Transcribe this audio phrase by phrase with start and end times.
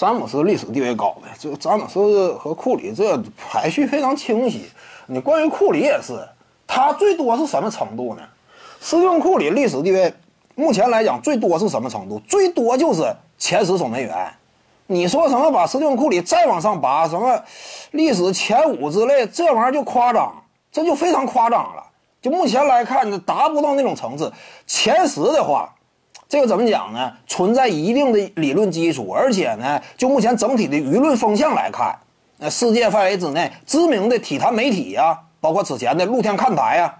[0.00, 4.64] 詹姆斯历史地位高的，这詹姆斯和库里这排序非常清晰。
[5.06, 6.26] 你关于库里也是，
[6.66, 8.22] 他最多是什么程度呢？
[8.80, 10.10] 斯蒂芬库里历史地位
[10.54, 12.18] 目前来讲最多是什么程度？
[12.20, 14.26] 最多就是前十守门员。
[14.86, 17.38] 你说什么把斯蒂芬库里再往上拔，什么
[17.90, 20.32] 历史前五之类，这玩意儿就夸张，
[20.72, 21.84] 这就非常夸张了。
[22.22, 24.32] 就目前来看，达不到那种层次。
[24.66, 25.70] 前十的话。
[26.30, 27.12] 这个怎么讲呢？
[27.26, 31.92] 存在一定的理论基础，而且呢，就目前整体的舆论风向来看，
[32.38, 36.94] 那世界范围之内知名的体坛媒体呀，包括此前的露天看台呀，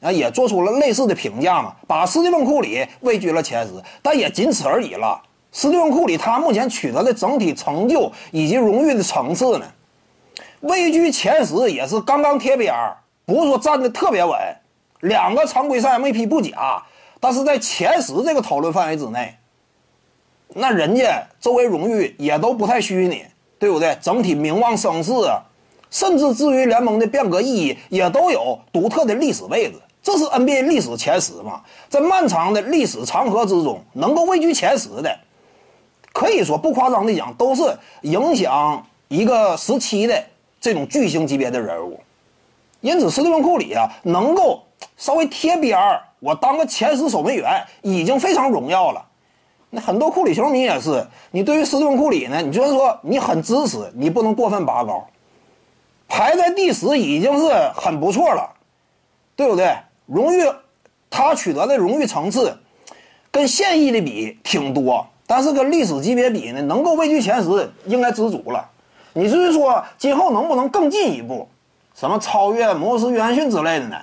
[0.00, 5.20] 啊，也做出了类似的评价嘛，把斯蒂芬库里位居了前十，但也仅此而已了。
[5.50, 9.66] 斯蒂芬库里他目前取得的整体成就以及荣誉的层次呢，
[10.60, 12.96] 位居前十也是刚刚贴边儿，
[13.26, 14.38] 不是说站的特别稳，
[15.00, 16.80] 两个常规赛 MVP 不假。
[17.20, 19.36] 但是在前十这个讨论范围之内，
[20.54, 23.24] 那人家周围荣誉也都不太虚拟，
[23.58, 23.96] 对不对？
[24.00, 25.12] 整体名望声势，
[25.90, 29.74] 甚至至于联盟的变革意义，也都有独特的历史位置。
[30.02, 31.60] 这是 NBA 历史前十嘛？
[31.90, 35.14] 在漫长的历史长河之中，能够位居前十的，
[36.12, 37.62] 可以说不夸张的讲，都是
[38.00, 40.24] 影响一个时期的
[40.58, 42.00] 这种巨星级别的人物。
[42.80, 44.62] 因此，斯蒂芬库里啊，能够
[44.96, 46.02] 稍微贴边儿。
[46.20, 49.04] 我当个前十守门员已经非常荣耀了，
[49.70, 51.04] 那很多库里球迷也是。
[51.30, 52.40] 你对于斯蒂芬库里呢？
[52.40, 55.06] 你就是说你很支持，你不能过分拔高。
[56.06, 58.52] 排在第十已经是很不错了，
[59.34, 59.74] 对不对？
[60.06, 60.44] 荣誉，
[61.08, 62.56] 他取得的荣誉层次，
[63.30, 68.68] 跟现役的比挺多，但是跟历史级别比呢，能够位居前十应该知足了。
[69.12, 71.48] 你至于说今后能不能更进一步，
[71.94, 73.96] 什么超越摩斯约翰逊之类的呢？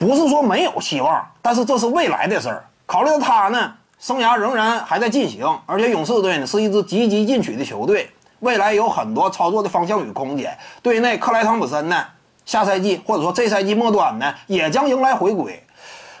[0.00, 2.64] 不是说没有希望，但是这是未来的事儿。
[2.86, 10.56] 考虑到他呢，生涯仍然还在进行，而且勇士队呢是一支积极进取的球队，未来有很多操作的方向与空间。
[10.80, 12.02] 队内克莱汤普森呢，
[12.46, 15.62] 下赛季或者说这赛季末端呢，也将迎来回归。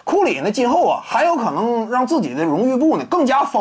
[0.04, 3.58] 库里呢，今后啊还有可能让自己的荣誉簿呢更加丰。